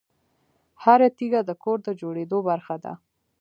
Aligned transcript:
هره 0.83 1.07
تیږه 1.17 1.41
د 1.45 1.51
کور 1.63 1.77
د 1.87 1.87
جوړېدو 2.01 2.37
برخه 2.49 2.75
ده. 2.83 2.93